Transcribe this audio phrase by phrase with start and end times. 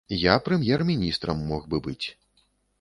[0.21, 2.07] Я прэм'ер-міністрам мог бы быць.